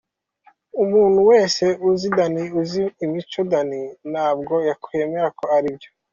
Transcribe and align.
Umuntu 0.83 1.19
wese 1.29 1.65
uzi 1.89 2.07
Danny 2.17 2.45
uzi 2.61 2.83
imico 3.05 3.37
ya 3.41 3.47
Danny 3.51 3.81
ntabwo 4.11 4.53
yakwemera 4.69 5.27
ko 5.37 5.43
ari 5.57 5.69
byo. 5.75 5.89